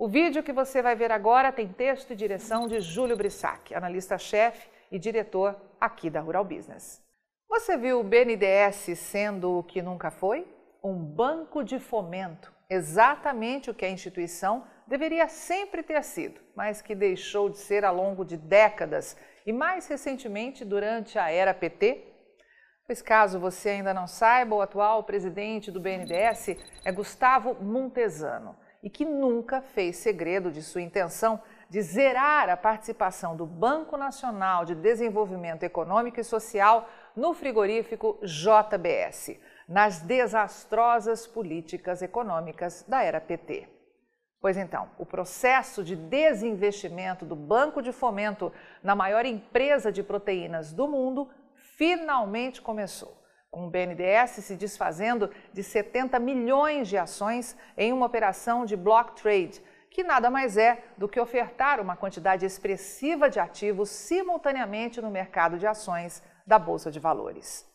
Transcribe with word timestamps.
O 0.00 0.08
vídeo 0.08 0.42
que 0.42 0.50
você 0.50 0.80
vai 0.80 0.96
ver 0.96 1.12
agora 1.12 1.52
tem 1.52 1.68
texto 1.68 2.14
e 2.14 2.16
direção 2.16 2.66
de 2.66 2.80
Júlio 2.80 3.18
Brissac, 3.18 3.74
analista-chefe 3.74 4.66
e 4.90 4.98
diretor 4.98 5.54
aqui 5.78 6.08
da 6.08 6.22
Rural 6.22 6.42
Business. 6.42 7.02
Você 7.46 7.76
viu 7.76 8.00
o 8.00 8.02
BNDES 8.02 8.98
sendo 8.98 9.58
o 9.58 9.62
que 9.62 9.82
nunca 9.82 10.10
foi? 10.10 10.48
Um 10.82 10.96
banco 10.96 11.62
de 11.62 11.78
fomento, 11.78 12.50
exatamente 12.70 13.70
o 13.70 13.74
que 13.74 13.84
a 13.84 13.90
instituição 13.90 14.64
deveria 14.86 15.28
sempre 15.28 15.82
ter 15.82 16.02
sido, 16.02 16.40
mas 16.56 16.80
que 16.80 16.94
deixou 16.94 17.50
de 17.50 17.58
ser 17.58 17.84
ao 17.84 17.94
longo 17.94 18.24
de 18.24 18.38
décadas 18.38 19.18
e 19.44 19.52
mais 19.52 19.86
recentemente 19.86 20.64
durante 20.64 21.18
a 21.18 21.30
era 21.30 21.52
PT? 21.52 22.06
Pois 22.86 23.02
caso 23.02 23.38
você 23.38 23.68
ainda 23.68 23.92
não 23.92 24.06
saiba, 24.06 24.56
o 24.56 24.62
atual 24.62 25.04
presidente 25.04 25.70
do 25.70 25.78
BNDES 25.78 26.56
é 26.86 26.90
Gustavo 26.90 27.54
Montesano 27.62 28.56
e 28.82 28.88
que 28.88 29.04
nunca 29.04 29.60
fez 29.60 29.96
segredo 29.96 30.50
de 30.50 30.62
sua 30.62 30.82
intenção 30.82 31.40
de 31.68 31.80
zerar 31.82 32.48
a 32.48 32.56
participação 32.56 33.36
do 33.36 33.46
Banco 33.46 33.96
Nacional 33.96 34.64
de 34.64 34.74
Desenvolvimento 34.74 35.62
Econômico 35.62 36.18
e 36.18 36.24
Social 36.24 36.88
no 37.14 37.32
frigorífico 37.34 38.18
JBS, 38.22 39.38
nas 39.68 40.00
desastrosas 40.00 41.26
políticas 41.26 42.02
econômicas 42.02 42.84
da 42.88 43.02
era 43.02 43.20
PT. 43.20 43.68
Pois 44.40 44.56
então, 44.56 44.90
o 44.98 45.04
processo 45.04 45.84
de 45.84 45.94
desinvestimento 45.94 47.26
do 47.26 47.36
Banco 47.36 47.82
de 47.82 47.92
Fomento 47.92 48.50
na 48.82 48.96
maior 48.96 49.26
empresa 49.26 49.92
de 49.92 50.02
proteínas 50.02 50.72
do 50.72 50.88
mundo 50.88 51.28
finalmente 51.76 52.62
começou 52.62 53.19
com 53.50 53.66
o 53.66 53.70
BNDES 53.70 54.44
se 54.44 54.54
desfazendo 54.54 55.28
de 55.52 55.62
70 55.62 56.18
milhões 56.20 56.88
de 56.88 56.96
ações 56.96 57.56
em 57.76 57.92
uma 57.92 58.06
operação 58.06 58.64
de 58.64 58.76
block 58.76 59.20
trade, 59.20 59.60
que 59.90 60.04
nada 60.04 60.30
mais 60.30 60.56
é 60.56 60.84
do 60.96 61.08
que 61.08 61.18
ofertar 61.18 61.80
uma 61.80 61.96
quantidade 61.96 62.46
expressiva 62.46 63.28
de 63.28 63.40
ativos 63.40 63.90
simultaneamente 63.90 65.00
no 65.00 65.10
mercado 65.10 65.58
de 65.58 65.66
ações 65.66 66.22
da 66.46 66.58
Bolsa 66.58 66.92
de 66.92 67.00
Valores. 67.00 67.68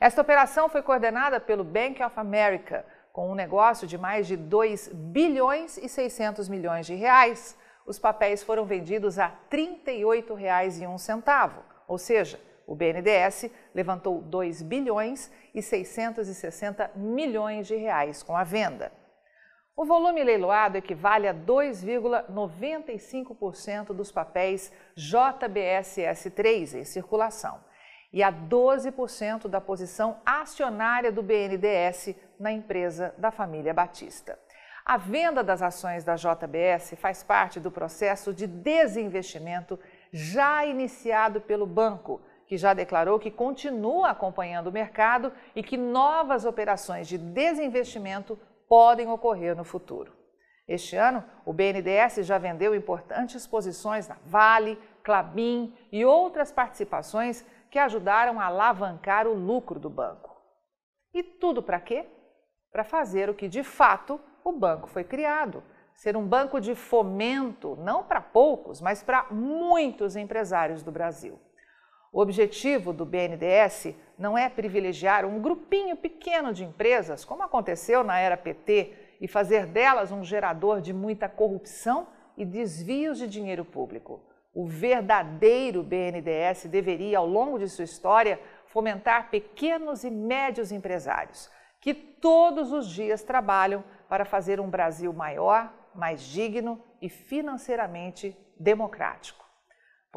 Esta 0.00 0.22
operação 0.22 0.68
foi 0.68 0.80
coordenada 0.80 1.38
pelo 1.38 1.64
Bank 1.64 2.02
of 2.02 2.18
America, 2.18 2.86
com 3.12 3.30
um 3.30 3.34
negócio 3.34 3.86
de 3.86 3.98
mais 3.98 4.26
de 4.26 4.36
2 4.36 4.88
bilhões 4.94 5.76
e 5.76 5.88
600 5.88 6.48
milhões 6.48 6.86
de 6.86 6.94
reais. 6.94 7.58
Os 7.84 7.98
papéis 7.98 8.42
foram 8.42 8.64
vendidos 8.64 9.18
a 9.18 9.26
R$ 9.26 9.34
38,01, 9.50 11.52
ou 11.86 11.98
seja, 11.98 12.40
o 12.68 12.74
BNDES 12.74 13.50
levantou 13.74 14.20
2 14.20 14.60
bilhões 14.60 15.32
e 15.54 15.62
660 15.62 16.90
milhões 16.94 17.66
de 17.66 17.74
reais 17.74 18.22
com 18.22 18.36
a 18.36 18.44
venda. 18.44 18.92
O 19.74 19.86
volume 19.86 20.22
leiloado 20.22 20.76
equivale 20.76 21.26
a 21.26 21.34
2,95% 21.34 23.94
dos 23.94 24.12
papéis 24.12 24.70
JBSS3 24.94 26.80
em 26.80 26.84
circulação 26.84 27.58
e 28.12 28.22
a 28.22 28.30
12% 28.30 29.48
da 29.48 29.62
posição 29.62 30.20
acionária 30.26 31.10
do 31.10 31.22
BNDES 31.22 32.14
na 32.38 32.52
empresa 32.52 33.14
da 33.16 33.30
família 33.30 33.72
Batista. 33.72 34.38
A 34.84 34.98
venda 34.98 35.42
das 35.42 35.62
ações 35.62 36.04
da 36.04 36.16
JBS 36.16 36.92
faz 36.98 37.22
parte 37.22 37.58
do 37.60 37.70
processo 37.70 38.34
de 38.34 38.46
desinvestimento 38.46 39.80
já 40.12 40.66
iniciado 40.66 41.40
pelo 41.40 41.64
banco 41.66 42.20
que 42.48 42.56
já 42.56 42.72
declarou 42.72 43.18
que 43.18 43.30
continua 43.30 44.08
acompanhando 44.08 44.68
o 44.68 44.72
mercado 44.72 45.30
e 45.54 45.62
que 45.62 45.76
novas 45.76 46.46
operações 46.46 47.06
de 47.06 47.18
desinvestimento 47.18 48.38
podem 48.66 49.08
ocorrer 49.08 49.54
no 49.54 49.64
futuro. 49.64 50.16
Este 50.66 50.96
ano, 50.96 51.22
o 51.44 51.52
BNDES 51.52 52.26
já 52.26 52.38
vendeu 52.38 52.74
importantes 52.74 53.46
posições 53.46 54.08
na 54.08 54.16
Vale, 54.24 54.78
Clabin 55.02 55.74
e 55.92 56.04
outras 56.04 56.50
participações 56.50 57.44
que 57.70 57.78
ajudaram 57.78 58.40
a 58.40 58.46
alavancar 58.46 59.26
o 59.26 59.34
lucro 59.34 59.78
do 59.78 59.90
banco. 59.90 60.36
E 61.14 61.22
tudo 61.22 61.62
para 61.62 61.80
quê? 61.80 62.06
Para 62.72 62.84
fazer 62.84 63.28
o 63.28 63.34
que 63.34 63.48
de 63.48 63.62
fato 63.62 64.20
o 64.42 64.52
banco 64.52 64.88
foi 64.88 65.04
criado: 65.04 65.62
ser 65.94 66.16
um 66.16 66.26
banco 66.26 66.60
de 66.60 66.74
fomento, 66.74 67.76
não 67.76 68.04
para 68.04 68.20
poucos, 68.20 68.80
mas 68.80 69.02
para 69.02 69.26
muitos 69.30 70.16
empresários 70.16 70.82
do 70.82 70.92
Brasil. 70.92 71.38
O 72.18 72.20
objetivo 72.20 72.92
do 72.92 73.06
BNDES 73.06 73.94
não 74.18 74.36
é 74.36 74.48
privilegiar 74.48 75.24
um 75.24 75.40
grupinho 75.40 75.96
pequeno 75.96 76.52
de 76.52 76.64
empresas, 76.64 77.24
como 77.24 77.44
aconteceu 77.44 78.02
na 78.02 78.18
era 78.18 78.36
PT, 78.36 78.92
e 79.20 79.28
fazer 79.28 79.66
delas 79.66 80.10
um 80.10 80.24
gerador 80.24 80.80
de 80.80 80.92
muita 80.92 81.28
corrupção 81.28 82.08
e 82.36 82.44
desvios 82.44 83.18
de 83.18 83.28
dinheiro 83.28 83.64
público. 83.64 84.20
O 84.52 84.66
verdadeiro 84.66 85.84
BNDES 85.84 86.64
deveria, 86.64 87.18
ao 87.18 87.26
longo 87.26 87.56
de 87.56 87.68
sua 87.68 87.84
história, 87.84 88.40
fomentar 88.66 89.30
pequenos 89.30 90.02
e 90.02 90.10
médios 90.10 90.72
empresários 90.72 91.48
que 91.80 91.94
todos 91.94 92.72
os 92.72 92.88
dias 92.88 93.22
trabalham 93.22 93.84
para 94.08 94.24
fazer 94.24 94.58
um 94.58 94.68
Brasil 94.68 95.12
maior, 95.12 95.72
mais 95.94 96.20
digno 96.22 96.82
e 97.00 97.08
financeiramente 97.08 98.36
democrático. 98.58 99.47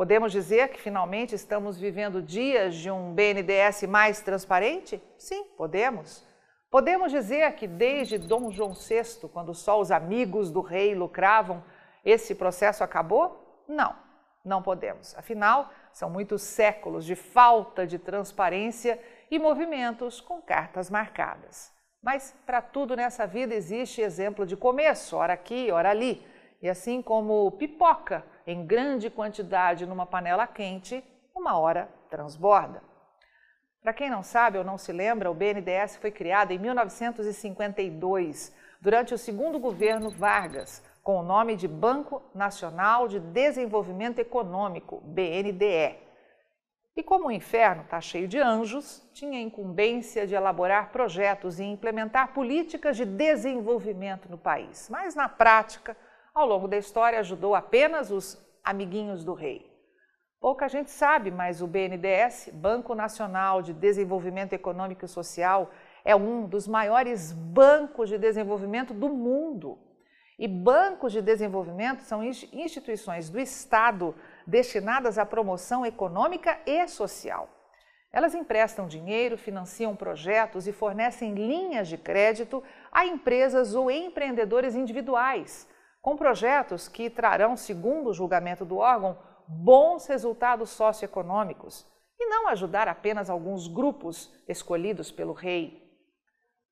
Podemos 0.01 0.31
dizer 0.31 0.69
que 0.69 0.81
finalmente 0.81 1.35
estamos 1.35 1.77
vivendo 1.77 2.23
dias 2.23 2.73
de 2.73 2.89
um 2.89 3.13
BNDES 3.13 3.83
mais 3.83 4.19
transparente? 4.19 4.99
Sim, 5.15 5.43
podemos. 5.55 6.25
Podemos 6.71 7.11
dizer 7.11 7.53
que 7.53 7.67
desde 7.67 8.17
Dom 8.17 8.49
João 8.49 8.73
VI, 8.73 9.29
quando 9.31 9.53
só 9.53 9.79
os 9.79 9.91
amigos 9.91 10.49
do 10.49 10.59
rei 10.59 10.95
lucravam, 10.95 11.63
esse 12.03 12.33
processo 12.33 12.83
acabou? 12.83 13.63
Não, 13.67 13.95
não 14.43 14.63
podemos. 14.63 15.15
Afinal, 15.19 15.69
são 15.93 16.09
muitos 16.09 16.41
séculos 16.41 17.05
de 17.05 17.15
falta 17.15 17.85
de 17.85 17.99
transparência 17.99 18.99
e 19.29 19.37
movimentos 19.37 20.19
com 20.19 20.41
cartas 20.41 20.89
marcadas. 20.89 21.71
Mas 22.01 22.35
para 22.43 22.59
tudo 22.59 22.95
nessa 22.95 23.27
vida 23.27 23.53
existe 23.53 24.01
exemplo 24.01 24.47
de 24.47 24.57
começo, 24.57 25.15
ora 25.15 25.33
aqui, 25.33 25.69
ora 25.71 25.91
ali. 25.91 26.25
E 26.61 26.69
assim 26.69 27.01
como 27.01 27.51
pipoca 27.51 28.23
em 28.45 28.65
grande 28.65 29.09
quantidade 29.09 29.85
numa 29.85 30.05
panela 30.05 30.45
quente, 30.45 31.03
uma 31.35 31.57
hora 31.57 31.89
transborda. 32.09 32.83
Para 33.81 33.93
quem 33.93 34.09
não 34.11 34.21
sabe 34.21 34.59
ou 34.59 34.63
não 34.63 34.77
se 34.77 34.91
lembra, 34.91 35.31
o 35.31 35.33
BNDES 35.33 35.95
foi 35.97 36.11
criado 36.11 36.51
em 36.51 36.59
1952, 36.59 38.55
durante 38.79 39.13
o 39.13 39.17
segundo 39.17 39.57
governo 39.57 40.11
Vargas, 40.11 40.83
com 41.01 41.17
o 41.17 41.23
nome 41.23 41.55
de 41.55 41.67
Banco 41.67 42.21
Nacional 42.33 43.07
de 43.07 43.19
Desenvolvimento 43.19 44.19
Econômico, 44.19 45.01
BNDE. 45.03 45.97
E 46.95 47.01
como 47.01 47.27
o 47.27 47.31
inferno 47.31 47.81
está 47.83 47.99
cheio 47.99 48.27
de 48.27 48.37
anjos, 48.37 49.01
tinha 49.13 49.39
a 49.39 49.41
incumbência 49.41 50.27
de 50.27 50.35
elaborar 50.35 50.91
projetos 50.91 51.59
e 51.59 51.63
implementar 51.63 52.33
políticas 52.33 52.97
de 52.97 53.05
desenvolvimento 53.05 54.29
no 54.29 54.37
país. 54.37 54.89
Mas, 54.91 55.15
na 55.15 55.27
prática, 55.27 55.97
ao 56.33 56.47
longo 56.47 56.67
da 56.67 56.77
história 56.77 57.19
ajudou 57.19 57.55
apenas 57.55 58.11
os 58.11 58.37
amiguinhos 58.63 59.23
do 59.23 59.33
rei. 59.33 59.69
Pouca 60.39 60.67
gente 60.67 60.89
sabe, 60.89 61.29
mas 61.29 61.61
o 61.61 61.67
BNDES, 61.67 62.49
Banco 62.53 62.95
Nacional 62.95 63.61
de 63.61 63.73
Desenvolvimento 63.73 64.53
Econômico 64.53 65.05
e 65.05 65.07
Social, 65.07 65.69
é 66.03 66.15
um 66.15 66.47
dos 66.47 66.67
maiores 66.67 67.31
bancos 67.31 68.09
de 68.09 68.17
desenvolvimento 68.17 68.91
do 68.91 69.07
mundo. 69.07 69.77
E 70.39 70.47
bancos 70.47 71.13
de 71.13 71.21
desenvolvimento 71.21 72.01
são 72.01 72.23
instituições 72.23 73.29
do 73.29 73.39
Estado 73.39 74.15
destinadas 74.47 75.19
à 75.19 75.25
promoção 75.25 75.85
econômica 75.85 76.59
e 76.65 76.87
social. 76.87 77.47
Elas 78.11 78.33
emprestam 78.33 78.87
dinheiro, 78.87 79.37
financiam 79.37 79.95
projetos 79.95 80.67
e 80.67 80.71
fornecem 80.71 81.35
linhas 81.35 81.87
de 81.87 81.99
crédito 81.99 82.63
a 82.91 83.05
empresas 83.05 83.75
ou 83.75 83.91
empreendedores 83.91 84.73
individuais 84.73 85.69
com 86.01 86.17
projetos 86.17 86.87
que 86.87 87.09
trarão, 87.09 87.55
segundo 87.55 88.09
o 88.09 88.13
julgamento 88.13 88.65
do 88.65 88.77
órgão, 88.77 89.17
bons 89.47 90.07
resultados 90.07 90.69
socioeconômicos 90.71 91.85
e 92.19 92.25
não 92.25 92.47
ajudar 92.47 92.87
apenas 92.87 93.29
alguns 93.29 93.67
grupos 93.67 94.33
escolhidos 94.47 95.11
pelo 95.11 95.33
rei. 95.33 95.81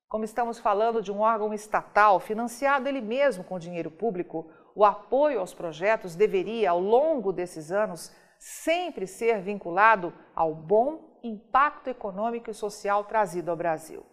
Como 0.08 0.24
estamos 0.24 0.58
falando 0.58 1.00
de 1.00 1.12
um 1.12 1.20
órgão 1.20 1.54
estatal 1.54 2.18
financiado 2.18 2.88
ele 2.88 3.00
mesmo 3.00 3.44
com 3.44 3.58
dinheiro 3.58 3.90
público, 3.90 4.50
o 4.74 4.84
apoio 4.84 5.38
aos 5.38 5.54
projetos 5.54 6.16
deveria, 6.16 6.70
ao 6.70 6.80
longo 6.80 7.32
desses 7.32 7.70
anos, 7.70 8.12
sempre 8.38 9.06
ser 9.06 9.40
vinculado 9.40 10.12
ao 10.34 10.54
bom 10.54 11.18
impacto 11.22 11.88
econômico 11.88 12.50
e 12.50 12.54
social 12.54 13.04
trazido 13.04 13.50
ao 13.50 13.56
Brasil. 13.56 14.04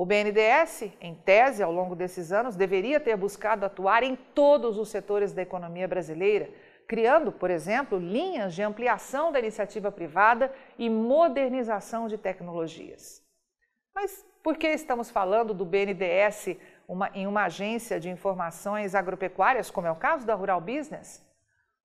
O 0.00 0.06
BNDES, 0.06 0.94
em 0.98 1.14
tese, 1.14 1.62
ao 1.62 1.70
longo 1.70 1.94
desses 1.94 2.32
anos, 2.32 2.56
deveria 2.56 2.98
ter 2.98 3.14
buscado 3.18 3.66
atuar 3.66 4.02
em 4.02 4.16
todos 4.16 4.78
os 4.78 4.88
setores 4.88 5.34
da 5.34 5.42
economia 5.42 5.86
brasileira, 5.86 6.48
criando, 6.88 7.30
por 7.30 7.50
exemplo, 7.50 7.98
linhas 7.98 8.54
de 8.54 8.62
ampliação 8.62 9.30
da 9.30 9.38
iniciativa 9.38 9.92
privada 9.92 10.50
e 10.78 10.88
modernização 10.88 12.08
de 12.08 12.16
tecnologias. 12.16 13.22
Mas 13.94 14.24
por 14.42 14.56
que 14.56 14.68
estamos 14.68 15.10
falando 15.10 15.52
do 15.52 15.66
BNDES, 15.66 16.56
uma, 16.88 17.10
em 17.12 17.26
uma 17.26 17.44
agência 17.44 18.00
de 18.00 18.08
informações 18.08 18.94
agropecuárias, 18.94 19.70
como 19.70 19.86
é 19.86 19.90
o 19.90 19.96
caso 19.96 20.26
da 20.26 20.34
Rural 20.34 20.62
Business? 20.62 21.22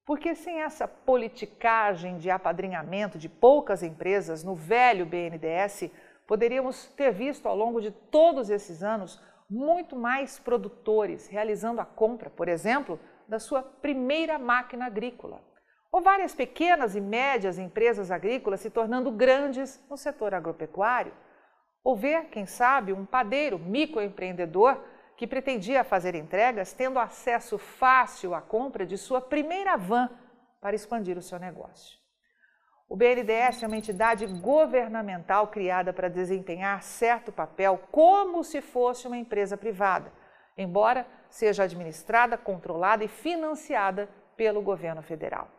Porque 0.06 0.36
sem 0.36 0.62
essa 0.62 0.88
politicagem 0.88 2.18
de 2.18 2.30
apadrinhamento 2.30 3.18
de 3.18 3.28
poucas 3.28 3.84
empresas 3.84 4.42
no 4.42 4.56
velho 4.56 5.06
BNDES, 5.06 5.92
poderíamos 6.28 6.88
ter 6.96 7.12
visto 7.12 7.48
ao 7.48 7.56
longo 7.56 7.82
de 7.82 7.92
todos 7.92 8.50
esses 8.50 8.84
anos 8.84 9.22
muito 9.50 9.96
mais 9.96 10.40
produtores 10.40 11.28
realizando 11.28 11.80
a 11.80 11.86
compra, 11.86 12.30
por 12.30 12.48
exemplo, 12.48 13.00
da 13.28 13.40
sua 13.40 13.62
primeira 13.62 14.40
máquina 14.40 14.86
agrícola. 14.86 15.42
Ou 15.92 16.02
várias 16.02 16.36
pequenas 16.36 16.96
e 16.96 17.02
médias 17.02 17.58
empresas 17.58 18.12
agrícolas 18.12 18.60
se 18.60 18.70
tornando 18.70 19.12
grandes 19.12 19.82
no 19.90 19.96
setor 19.96 20.34
agropecuário. 20.34 21.14
Ou 21.84 21.96
ver, 21.96 22.26
quem 22.26 22.46
sabe, 22.46 22.92
um 22.92 23.06
padeiro 23.06 23.58
microempreendedor 23.58 24.84
que 25.16 25.28
pretendia 25.28 25.84
fazer 25.84 26.16
entregas 26.16 26.74
tendo 26.74 27.00
acesso 27.00 27.58
fácil 27.58 28.34
à 28.34 28.42
compra 28.42 28.86
de 28.86 28.98
sua 28.98 29.22
primeira 29.22 29.78
van 29.78 30.10
para 30.60 30.76
expandir 30.76 31.18
o 31.18 31.22
seu 31.22 31.40
negócio. 31.40 32.05
O 32.88 32.96
BNDES 32.96 33.64
é 33.64 33.68
uma 33.68 33.78
entidade 33.78 34.28
governamental 34.28 35.48
criada 35.48 35.92
para 35.92 36.08
desempenhar 36.08 36.84
certo 36.84 37.32
papel 37.32 37.80
como 37.92 38.44
se 38.44 38.62
fosse 38.62 39.08
uma 39.08 39.18
empresa 39.18 39.58
privada, 39.58 40.12
embora 40.56 41.06
seja 41.28 41.64
administrada, 41.64 42.38
controlada 42.38 43.04
e 43.04 43.08
financiada 43.08 44.08
pelo 44.38 44.62
governo 44.62 45.02
federal. 45.02 45.50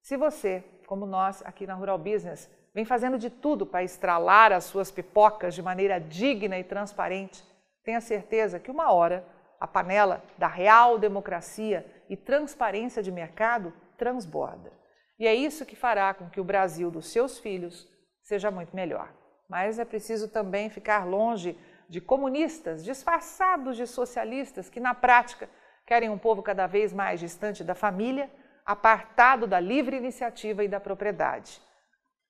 Se 0.00 0.16
você, 0.16 0.64
como 0.86 1.06
nós 1.06 1.42
aqui 1.44 1.66
na 1.66 1.74
Rural 1.74 1.98
Business, 1.98 2.48
vem 2.72 2.84
fazendo 2.84 3.18
de 3.18 3.30
tudo 3.30 3.66
para 3.66 3.82
estralar 3.82 4.52
as 4.52 4.64
suas 4.64 4.92
pipocas 4.92 5.54
de 5.54 5.62
maneira 5.62 5.98
digna 5.98 6.56
e 6.56 6.62
transparente, 6.62 7.42
tenha 7.82 8.00
certeza 8.00 8.60
que 8.60 8.70
uma 8.70 8.92
hora 8.92 9.24
a 9.58 9.66
panela 9.66 10.22
da 10.38 10.46
real 10.46 10.98
democracia 10.98 11.84
e 12.08 12.16
transparência 12.16 13.02
de 13.02 13.10
mercado 13.10 13.72
transborda. 13.96 14.70
E 15.18 15.26
é 15.26 15.34
isso 15.34 15.66
que 15.66 15.74
fará 15.74 16.14
com 16.14 16.30
que 16.30 16.40
o 16.40 16.44
Brasil 16.44 16.90
dos 16.90 17.08
seus 17.08 17.38
filhos 17.38 17.88
seja 18.22 18.50
muito 18.50 18.74
melhor. 18.74 19.12
Mas 19.48 19.78
é 19.78 19.84
preciso 19.84 20.28
também 20.28 20.70
ficar 20.70 21.04
longe 21.06 21.58
de 21.88 22.00
comunistas 22.00 22.84
disfarçados 22.84 23.76
de 23.76 23.86
socialistas 23.86 24.68
que, 24.68 24.78
na 24.78 24.94
prática, 24.94 25.48
querem 25.86 26.10
um 26.10 26.18
povo 26.18 26.42
cada 26.42 26.66
vez 26.66 26.92
mais 26.92 27.18
distante 27.18 27.64
da 27.64 27.74
família, 27.74 28.30
apartado 28.64 29.46
da 29.46 29.58
livre 29.58 29.96
iniciativa 29.96 30.62
e 30.62 30.68
da 30.68 30.78
propriedade. 30.78 31.60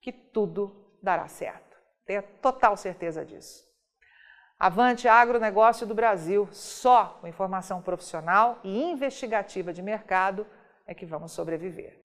Que 0.00 0.12
tudo 0.12 0.96
dará 1.02 1.26
certo. 1.26 1.76
Tenha 2.06 2.22
total 2.22 2.76
certeza 2.76 3.24
disso. 3.24 3.66
Avante 4.58 5.06
agronegócio 5.06 5.86
do 5.86 5.94
Brasil, 5.94 6.48
só 6.52 7.18
com 7.20 7.26
informação 7.26 7.82
profissional 7.82 8.60
e 8.64 8.82
investigativa 8.82 9.72
de 9.72 9.82
mercado 9.82 10.46
é 10.86 10.94
que 10.94 11.04
vamos 11.04 11.32
sobreviver. 11.32 12.00